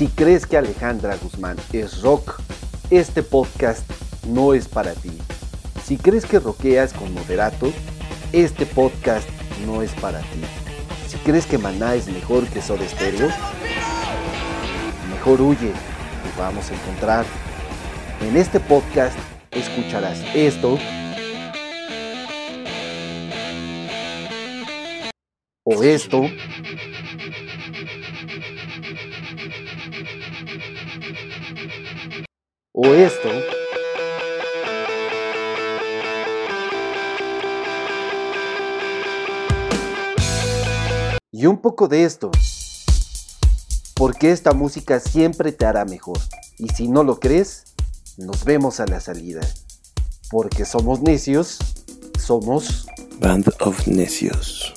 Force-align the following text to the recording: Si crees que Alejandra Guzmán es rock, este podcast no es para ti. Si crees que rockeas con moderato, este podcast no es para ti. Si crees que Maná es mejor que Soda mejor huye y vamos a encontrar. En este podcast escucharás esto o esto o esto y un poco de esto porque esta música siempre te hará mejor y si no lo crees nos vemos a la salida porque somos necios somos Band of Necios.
Si 0.00 0.08
crees 0.08 0.46
que 0.46 0.56
Alejandra 0.56 1.14
Guzmán 1.22 1.58
es 1.74 2.00
rock, 2.00 2.40
este 2.88 3.22
podcast 3.22 3.84
no 4.26 4.54
es 4.54 4.66
para 4.66 4.94
ti. 4.94 5.12
Si 5.84 5.98
crees 5.98 6.24
que 6.24 6.38
rockeas 6.38 6.94
con 6.94 7.12
moderato, 7.12 7.70
este 8.32 8.64
podcast 8.64 9.28
no 9.66 9.82
es 9.82 9.92
para 9.96 10.20
ti. 10.20 10.40
Si 11.06 11.18
crees 11.18 11.44
que 11.44 11.58
Maná 11.58 11.96
es 11.96 12.06
mejor 12.06 12.46
que 12.46 12.62
Soda 12.62 12.86
mejor 15.10 15.42
huye 15.42 15.68
y 15.68 16.38
vamos 16.38 16.70
a 16.70 16.74
encontrar. 16.76 17.26
En 18.22 18.38
este 18.38 18.58
podcast 18.58 19.18
escucharás 19.50 20.18
esto 20.34 20.78
o 25.64 25.82
esto 25.82 26.22
o 32.72 32.86
esto 32.86 33.28
y 41.32 41.46
un 41.46 41.58
poco 41.58 41.88
de 41.88 42.04
esto 42.04 42.30
porque 43.94 44.30
esta 44.30 44.52
música 44.52 45.00
siempre 45.00 45.52
te 45.52 45.66
hará 45.66 45.84
mejor 45.84 46.18
y 46.58 46.68
si 46.68 46.88
no 46.88 47.02
lo 47.02 47.18
crees 47.20 47.64
nos 48.18 48.44
vemos 48.44 48.80
a 48.80 48.86
la 48.86 49.00
salida 49.00 49.40
porque 50.30 50.64
somos 50.64 51.00
necios 51.00 51.58
somos 52.18 52.86
Band 53.20 53.52
of 53.60 53.86
Necios. 53.86 54.72